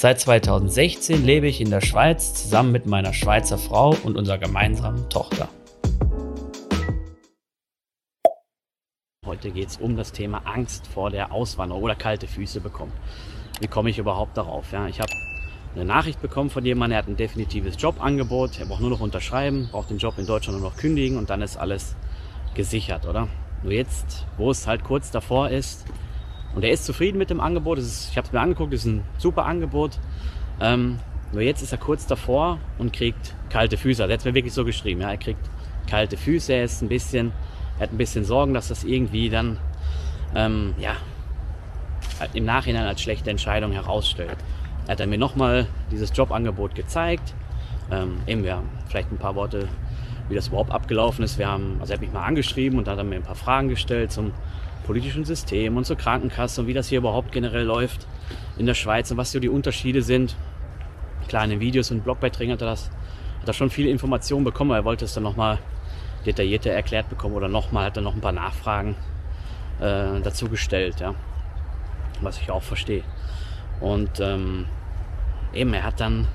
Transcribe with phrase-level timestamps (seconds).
[0.00, 5.08] Seit 2016 lebe ich in der Schweiz zusammen mit meiner Schweizer Frau und unserer gemeinsamen
[5.08, 5.48] Tochter.
[9.26, 12.92] Heute geht es um das Thema Angst vor der Auswanderung oder kalte Füße bekommen.
[13.58, 14.70] Wie komme ich überhaupt darauf?
[14.70, 15.10] Ja, ich habe
[15.74, 19.68] eine Nachricht bekommen von jemandem, er hat ein definitives Jobangebot, er braucht nur noch unterschreiben,
[19.72, 21.96] braucht den Job in Deutschland nur noch kündigen und dann ist alles
[22.54, 23.26] gesichert, oder?
[23.64, 25.86] Nur jetzt, wo es halt kurz davor ist
[26.54, 28.86] und er ist zufrieden mit dem Angebot, ist, ich habe es mir angeguckt, es ist
[28.86, 29.98] ein super Angebot,
[30.60, 30.98] ähm,
[31.32, 34.02] nur jetzt ist er kurz davor und kriegt kalte Füße.
[34.02, 35.40] Also er hat mir wirklich so geschrieben, ja, er kriegt
[35.86, 37.32] kalte Füße, er ist ein bisschen
[37.78, 39.58] er hat ein bisschen Sorgen, dass das irgendwie dann
[40.34, 40.96] ähm, ja,
[42.34, 44.36] im Nachhinein als schlechte Entscheidung herausstellt.
[44.86, 47.34] Er hat dann mir nochmal dieses Jobangebot gezeigt.
[47.90, 49.68] Ähm, eben, wir vielleicht ein paar Worte,
[50.28, 51.38] wie das überhaupt abgelaufen ist.
[51.38, 53.36] Wir haben, also er hat mich mal angeschrieben und dann hat er mir ein paar
[53.36, 54.32] Fragen gestellt zum
[54.88, 58.06] politischen System und zur Krankenkasse und wie das hier überhaupt generell läuft
[58.56, 60.34] in der Schweiz und was so die Unterschiede sind.
[61.28, 62.90] Klar, in den Videos und Blogbeiträgen hat er das,
[63.42, 65.58] hat er schon viele Informationen bekommen, aber er wollte es dann nochmal
[66.24, 68.96] detaillierter erklärt bekommen oder nochmal, hat er noch ein paar Nachfragen
[69.78, 71.14] äh, dazu gestellt, ja.
[72.22, 73.02] Was ich auch verstehe.
[73.80, 74.64] Und ähm,
[75.52, 76.26] eben, er hat dann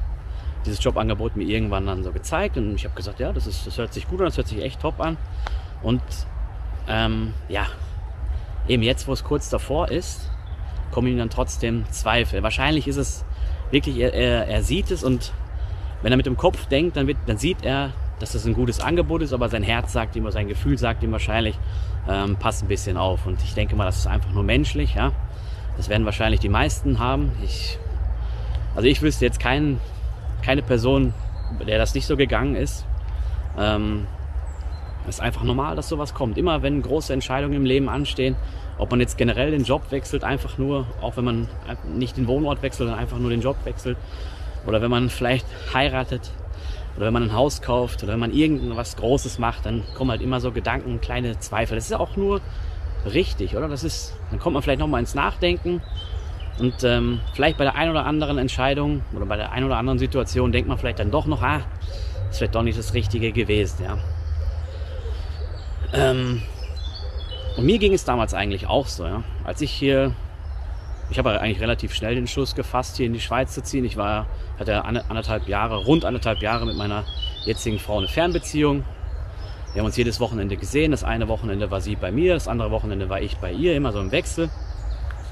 [0.63, 3.79] dieses Jobangebot mir irgendwann dann so gezeigt und ich habe gesagt, ja, das, ist, das
[3.79, 5.17] hört sich gut an, das hört sich echt top an.
[5.81, 6.03] Und
[6.87, 7.65] ähm, ja,
[8.67, 10.29] eben jetzt, wo es kurz davor ist,
[10.91, 12.43] kommen ihm dann trotzdem Zweifel.
[12.43, 13.25] Wahrscheinlich ist es
[13.71, 15.33] wirklich, er, er, sieht es und
[16.01, 18.79] wenn er mit dem Kopf denkt, dann, wird, dann sieht er, dass das ein gutes
[18.79, 21.57] Angebot ist, aber sein Herz sagt ihm, sein Gefühl sagt ihm wahrscheinlich,
[22.07, 23.25] ähm, passt ein bisschen auf.
[23.25, 25.11] Und ich denke mal, das ist einfach nur menschlich, ja.
[25.77, 27.31] Das werden wahrscheinlich die meisten haben.
[27.43, 27.79] Ich,
[28.75, 29.79] also ich wüsste jetzt kein,
[30.43, 31.13] keine Person,
[31.67, 32.85] der das nicht so gegangen ist.
[33.57, 34.07] Ähm,
[35.07, 36.37] es ist einfach normal, dass sowas kommt.
[36.37, 38.35] Immer wenn große Entscheidungen im Leben anstehen,
[38.77, 41.47] ob man jetzt generell den Job wechselt, einfach nur, auch wenn man
[41.93, 43.97] nicht den Wohnort wechselt, sondern einfach nur den Job wechselt.
[44.65, 46.31] Oder wenn man vielleicht heiratet,
[46.95, 50.21] oder wenn man ein Haus kauft oder wenn man irgendwas Großes macht, dann kommen halt
[50.21, 51.75] immer so Gedanken, kleine Zweifel.
[51.75, 52.41] Das ist ja auch nur
[53.11, 53.67] richtig, oder?
[53.67, 55.81] Das ist, dann kommt man vielleicht nochmal ins Nachdenken
[56.59, 59.97] und ähm, vielleicht bei der einen oder anderen Entscheidung oder bei der einen oder anderen
[59.97, 61.61] Situation denkt man vielleicht dann doch noch, ah,
[62.27, 63.97] das wäre doch nicht das Richtige gewesen, ja.
[65.93, 66.41] Ähm,
[67.55, 69.23] und mir ging es damals eigentlich auch so, ja.
[69.43, 70.13] Als ich hier
[71.09, 73.85] ich habe eigentlich relativ schnell den Schluss gefasst, hier in die Schweiz zu ziehen.
[73.85, 74.25] Ich war,
[74.57, 77.03] hatte anderthalb Jahre, rund anderthalb Jahre mit meiner
[77.45, 78.83] jetzigen Frau eine Fernbeziehung.
[79.73, 80.91] Wir haben uns jedes Wochenende gesehen.
[80.91, 83.91] Das eine Wochenende war sie bei mir, das andere Wochenende war ich bei ihr, immer
[83.91, 84.49] so im Wechsel.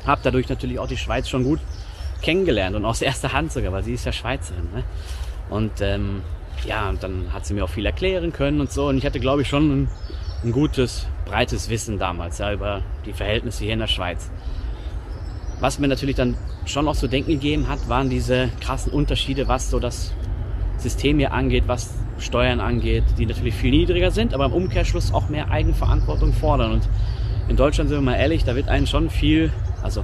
[0.05, 1.59] Habe dadurch natürlich auch die Schweiz schon gut
[2.21, 4.69] kennengelernt und aus erster Hand sogar, weil sie ist ja Schweizerin.
[4.73, 4.83] Ne?
[5.49, 6.21] Und ähm,
[6.65, 8.87] ja, und dann hat sie mir auch viel erklären können und so.
[8.87, 9.89] Und ich hatte, glaube ich, schon ein,
[10.43, 14.31] ein gutes, breites Wissen damals ja, über die Verhältnisse hier in der Schweiz.
[15.59, 16.35] Was mir natürlich dann
[16.65, 20.13] schon auch zu denken gegeben hat, waren diese krassen Unterschiede, was so das
[20.77, 25.29] System hier angeht, was Steuern angeht, die natürlich viel niedriger sind, aber im Umkehrschluss auch
[25.29, 26.71] mehr Eigenverantwortung fordern.
[26.71, 26.89] Und
[27.47, 29.51] in Deutschland sind wir mal ehrlich, da wird einem schon viel,
[29.83, 30.03] also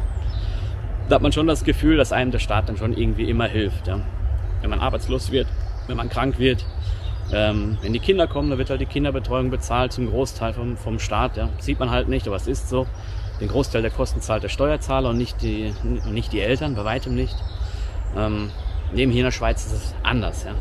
[1.09, 3.87] da hat man schon das Gefühl, dass einem der Staat dann schon irgendwie immer hilft.
[3.87, 4.01] Ja.
[4.61, 5.47] Wenn man arbeitslos wird,
[5.87, 6.65] wenn man krank wird,
[7.33, 10.99] ähm, wenn die Kinder kommen, da wird halt die Kinderbetreuung bezahlt zum Großteil vom, vom
[10.99, 11.37] Staat.
[11.37, 11.49] Ja.
[11.59, 12.87] Sieht man halt nicht, aber es ist so
[13.39, 15.73] den Großteil der Kosten zahlt der Steuerzahler und nicht die,
[16.09, 17.35] nicht die Eltern, bei weitem nicht.
[18.15, 18.49] Ähm,
[18.93, 20.45] neben hier in der Schweiz ist es anders.
[20.45, 20.53] Ja.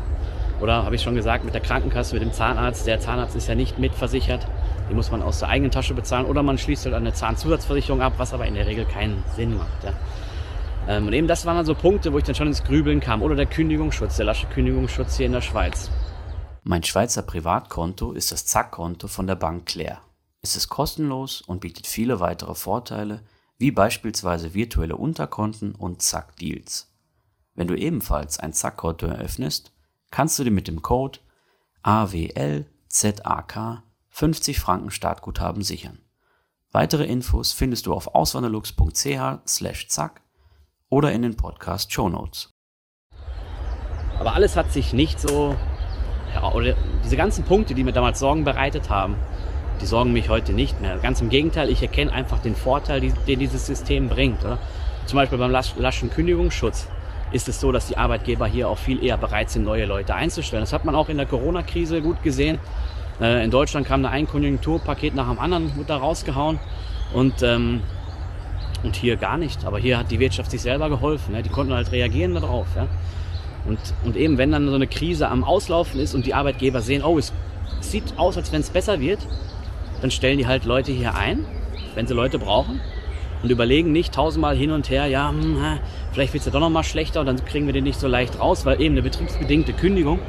[0.61, 2.85] Oder habe ich schon gesagt, mit der Krankenkasse, mit dem Zahnarzt.
[2.87, 4.47] Der Zahnarzt ist ja nicht mitversichert.
[4.89, 6.25] Die muss man aus der eigenen Tasche bezahlen.
[6.25, 9.83] Oder man schließt halt eine Zahnzusatzversicherung ab, was aber in der Regel keinen Sinn macht.
[9.83, 9.93] Ja.
[10.87, 13.21] Ähm, und eben das waren dann so Punkte, wo ich dann schon ins Grübeln kam.
[13.21, 15.91] Oder der Kündigungsschutz, der lasche Kündigungsschutz hier in der Schweiz.
[16.69, 20.01] Mein Schweizer Privatkonto ist das Zack-Konto von der Bank Claire.
[20.41, 23.23] Es ist kostenlos und bietet viele weitere Vorteile,
[23.57, 26.93] wie beispielsweise virtuelle Unterkonten und Zack-Deals.
[27.53, 29.71] Wenn du ebenfalls ein Zack-Konto eröffnest,
[30.11, 31.19] kannst du dir mit dem Code
[31.83, 35.99] AWLZAK 50 Franken Startguthaben sichern.
[36.73, 40.21] Weitere Infos findest du auf auswanderlux.ch/zack
[40.89, 42.53] oder in den Podcast Show Notes.
[44.19, 45.55] Aber alles hat sich nicht so,
[46.53, 49.15] oder diese ganzen Punkte, die mir damals Sorgen bereitet haben,
[49.81, 50.97] die sorgen mich heute nicht mehr.
[50.97, 54.43] Ganz im Gegenteil, ich erkenne einfach den Vorteil, den dieses System bringt.
[54.43, 54.57] Oder?
[55.05, 56.87] Zum Beispiel beim laschen Kündigungsschutz.
[57.31, 60.63] ist es so, dass die Arbeitgeber hier auch viel eher bereit sind, neue Leute einzustellen.
[60.63, 62.57] Das hat man auch in der Corona-Krise gut gesehen.
[63.19, 66.59] Äh, in Deutschland kam da ein Konjunkturpaket nach dem anderen, wurde da rausgehauen.
[67.13, 67.81] Und, ähm,
[68.83, 69.65] und hier gar nicht.
[69.65, 71.35] Aber hier hat die Wirtschaft sich selber geholfen.
[71.35, 71.41] Ja.
[71.41, 72.67] Die konnten halt reagieren darauf.
[72.75, 72.87] Ja.
[73.67, 77.03] Und, und eben, wenn dann so eine Krise am Auslaufen ist und die Arbeitgeber sehen,
[77.03, 77.33] oh, es
[77.81, 79.19] sieht aus, als wenn es besser wird,
[80.01, 81.45] dann stellen die halt Leute hier ein,
[81.95, 82.79] wenn sie Leute brauchen
[83.43, 85.57] und überlegen nicht tausendmal hin und her, ja, hm,
[86.11, 88.39] vielleicht wird es ja doch nochmal schlechter und dann kriegen wir den nicht so leicht
[88.39, 90.19] raus, weil eben eine betriebsbedingte Kündigung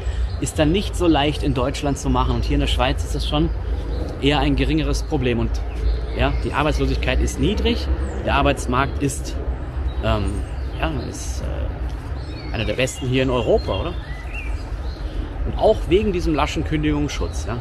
[0.40, 2.34] ist dann nicht so leicht in Deutschland zu machen.
[2.34, 3.50] Und hier in der Schweiz ist das schon
[4.20, 5.38] eher ein geringeres Problem.
[5.38, 5.50] Und
[6.18, 7.86] ja, die Arbeitslosigkeit ist niedrig,
[8.24, 9.36] der Arbeitsmarkt ist,
[10.04, 10.26] ähm,
[10.78, 11.44] ja, ist äh,
[12.52, 13.94] einer der besten hier in Europa, oder?
[15.46, 17.58] Und auch wegen diesem laschen Kündigungsschutz, ja.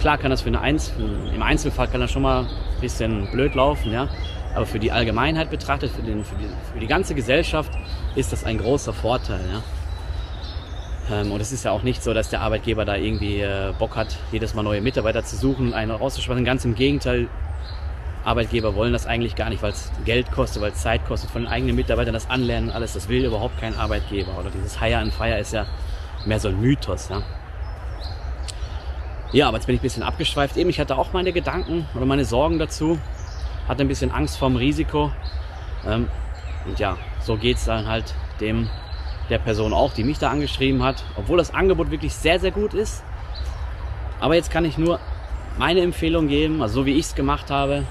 [0.00, 0.94] Klar kann das für eine Einzel
[1.34, 4.08] im Einzelfall kann das schon mal ein bisschen blöd laufen, ja.
[4.54, 7.70] Aber für die Allgemeinheit betrachtet, für, den, für, die, für die ganze Gesellschaft
[8.16, 9.40] ist das ein großer Vorteil.
[9.52, 11.20] Ja?
[11.20, 13.96] Ähm, und es ist ja auch nicht so, dass der Arbeitgeber da irgendwie äh, Bock
[13.96, 16.44] hat, jedes Mal neue Mitarbeiter zu suchen, einen rauszuspannen.
[16.44, 17.28] Ganz im Gegenteil,
[18.24, 21.42] Arbeitgeber wollen das eigentlich gar nicht, weil es Geld kostet, weil es Zeit kostet, von
[21.42, 24.38] den eigenen Mitarbeitern das Anlernen, alles, das will überhaupt kein Arbeitgeber.
[24.38, 25.66] Oder dieses Hire and Fire ist ja
[26.26, 27.08] mehr so ein Mythos.
[27.08, 27.22] Ja?
[29.32, 30.56] Ja, aber jetzt bin ich ein bisschen abgeschweift.
[30.56, 32.98] Eben, ich hatte auch meine Gedanken oder meine Sorgen dazu
[33.68, 35.12] hatte ein bisschen Angst vorm Risiko.
[35.86, 36.08] Ähm,
[36.66, 38.68] und ja, so geht es dann halt dem
[39.30, 42.74] der Person auch, die mich da angeschrieben hat, obwohl das Angebot wirklich sehr, sehr gut
[42.74, 43.04] ist.
[44.18, 44.98] Aber jetzt kann ich nur
[45.56, 47.84] meine Empfehlung geben, also so wie ich es gemacht habe.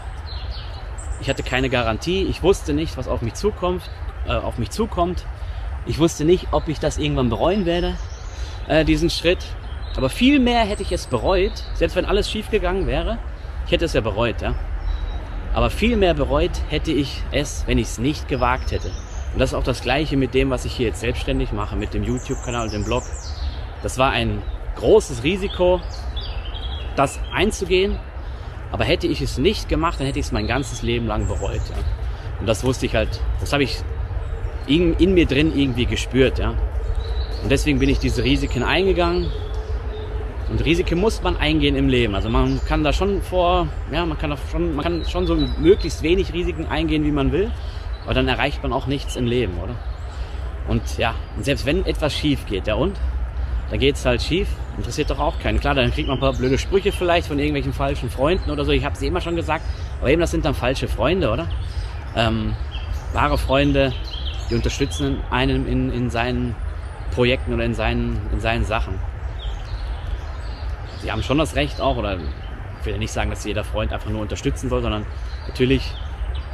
[1.22, 3.84] Ich hatte keine Garantie, ich wusste nicht, was auf mich zukommt,
[4.28, 5.26] äh, auf mich zukommt.
[5.86, 7.96] Ich wusste nicht, ob ich das irgendwann bereuen werde,
[8.68, 9.40] äh, diesen Schritt.
[9.98, 13.18] Aber viel mehr hätte ich es bereut, selbst wenn alles schief gegangen wäre.
[13.66, 14.56] Ich hätte es ja bereut, ja.
[15.54, 18.92] Aber viel mehr bereut hätte ich es, wenn ich es nicht gewagt hätte.
[19.34, 21.94] Und das ist auch das Gleiche mit dem, was ich hier jetzt selbstständig mache, mit
[21.94, 23.04] dem YouTube-Kanal und dem Blog.
[23.84, 24.42] Das war ein
[24.76, 25.82] großes Risiko,
[26.96, 28.00] das einzugehen.
[28.72, 31.62] Aber hätte ich es nicht gemacht, dann hätte ich es mein ganzes Leben lang bereut.
[31.70, 31.78] Ja.
[32.40, 33.78] Und das wusste ich halt, das habe ich
[34.68, 36.40] in, in mir drin irgendwie gespürt.
[36.40, 36.50] Ja.
[37.44, 39.32] Und deswegen bin ich diese Risiken eingegangen
[40.50, 42.16] und Risiken muss man eingehen im Leben.
[42.16, 45.36] Also man kann da schon vor, ja, man kann da schon, man kann schon so
[45.36, 47.52] möglichst wenig Risiken eingehen, wie man will.
[48.04, 49.76] Aber dann erreicht man auch nichts im Leben, oder?
[50.68, 52.96] Und ja, und selbst wenn etwas schief geht, ja und?
[53.70, 54.48] Dann geht's halt schief.
[54.78, 55.60] Interessiert doch auch keinen.
[55.60, 58.72] Klar, dann kriegt man ein paar blöde Sprüche vielleicht von irgendwelchen falschen Freunden oder so.
[58.72, 59.64] Ich habe es immer schon gesagt.
[60.00, 61.48] Aber eben, das sind dann falsche Freunde, oder?
[62.16, 62.56] Ähm,
[63.14, 63.94] wahre Freunde,
[64.50, 66.56] die unterstützen einen in, in seinen
[67.14, 69.00] Projekten oder in seinen, in seinen Sachen
[71.02, 72.18] sie haben schon das Recht auch, oder
[72.80, 75.06] ich will ja nicht sagen, dass jeder Freund einfach nur unterstützen soll, sondern
[75.48, 75.84] natürlich,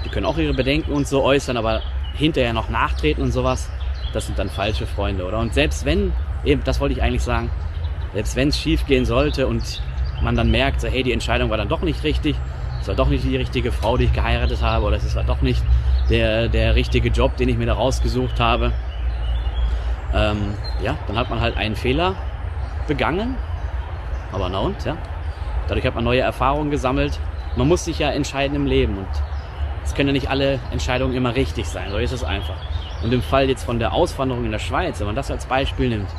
[0.03, 1.81] die können auch ihre Bedenken und so äußern, aber
[2.13, 3.69] hinterher noch nachtreten und sowas,
[4.13, 5.39] das sind dann falsche Freunde, oder?
[5.39, 6.13] Und selbst wenn,
[6.45, 7.49] eben, das wollte ich eigentlich sagen,
[8.13, 9.81] selbst wenn es schief gehen sollte und
[10.21, 12.35] man dann merkt, so, hey, die Entscheidung war dann doch nicht richtig,
[12.81, 15.41] es war doch nicht die richtige Frau, die ich geheiratet habe, oder es war doch
[15.41, 15.63] nicht
[16.09, 18.71] der, der richtige Job, den ich mir da rausgesucht habe,
[20.13, 22.15] ähm, ja, dann hat man halt einen Fehler
[22.87, 23.35] begangen
[24.35, 24.97] aber na und, ja.
[25.67, 27.19] Dadurch hat man neue Erfahrungen gesammelt.
[27.55, 29.07] Man muss sich ja entscheiden im Leben und
[29.83, 31.89] es können ja nicht alle Entscheidungen immer richtig sein.
[31.89, 32.57] So ist es einfach.
[33.01, 35.89] Und im Fall jetzt von der Auswanderung in der Schweiz, wenn man das als Beispiel
[35.89, 36.09] nimmt,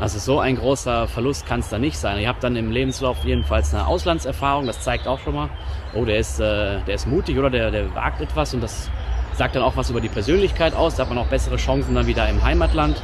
[0.00, 2.18] also so ein großer Verlust kann es da nicht sein.
[2.20, 5.48] Ihr habt dann im Lebenslauf jedenfalls eine Auslandserfahrung, das zeigt auch schon mal,
[5.94, 8.90] oh, der ist, äh, der ist mutig oder der, der wagt etwas und das
[9.32, 10.96] sagt dann auch was über die Persönlichkeit aus.
[10.96, 13.00] Da hat man auch bessere Chancen dann wieder im Heimatland.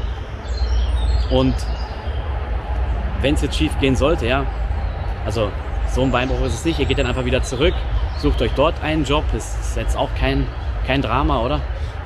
[1.31, 1.55] Und
[3.21, 4.45] wenn es jetzt schief gehen sollte, ja,
[5.25, 5.51] also
[5.89, 6.79] so ein Beinbruch ist es nicht.
[6.79, 7.75] Ihr geht dann einfach wieder zurück,
[8.19, 9.25] sucht euch dort einen Job.
[9.33, 10.47] Das ist jetzt auch kein,
[10.87, 11.61] kein Drama, oder?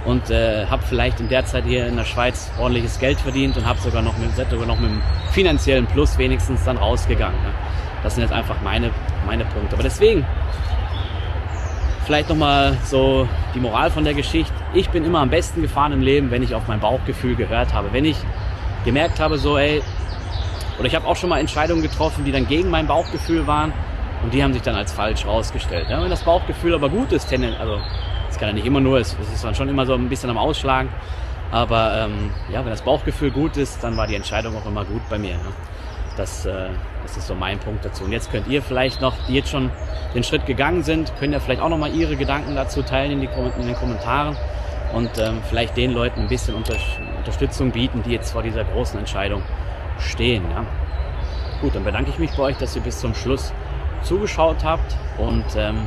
[0.07, 3.67] Und äh, habt vielleicht in der Zeit hier in der Schweiz ordentliches Geld verdient und
[3.67, 7.39] habt sogar noch mit, sogar noch mit einem finanziellen Plus wenigstens dann rausgegangen.
[7.45, 7.51] Ja?
[8.03, 8.91] Das sind jetzt einfach meine,
[9.27, 9.75] meine Punkte.
[9.75, 10.25] Aber deswegen,
[12.05, 14.55] vielleicht nochmal so die Moral von der Geschichte.
[14.75, 17.93] Ich bin immer am besten gefahren im Leben, wenn ich auf mein Bauchgefühl gehört habe.
[17.93, 18.17] Wenn ich
[18.85, 19.83] gemerkt habe, so, ey,
[20.79, 23.73] oder ich habe auch schon mal Entscheidungen getroffen, die dann gegen mein Bauchgefühl waren
[24.23, 25.89] und die haben sich dann als falsch rausgestellt.
[25.91, 27.81] Ja, wenn das Bauchgefühl aber gut ist, also
[28.37, 30.37] das kann ja nicht immer nur, es ist dann schon immer so ein bisschen am
[30.37, 30.91] Ausschlagen,
[31.51, 35.01] aber ähm, ja, wenn das Bauchgefühl gut ist, dann war die Entscheidung auch immer gut
[35.09, 35.37] bei mir.
[35.37, 35.53] Ne?
[36.19, 36.69] Das, äh,
[37.03, 38.05] das ist so mein Punkt dazu.
[38.05, 39.71] Und jetzt könnt ihr vielleicht noch, die jetzt schon
[40.15, 43.21] den Schritt gegangen sind, können ja vielleicht auch noch mal ihre Gedanken dazu teilen in,
[43.23, 43.29] die,
[43.59, 44.37] in den Kommentaren
[44.93, 46.75] und ähm, vielleicht den Leuten ein bisschen unter,
[47.17, 49.41] Unterstützung bieten, die jetzt vor dieser großen Entscheidung
[49.99, 50.45] stehen.
[50.51, 50.67] Ja?
[51.63, 53.55] Gut, dann bedanke ich mich bei euch, dass ihr bis zum Schluss
[54.03, 55.87] zugeschaut habt und ähm,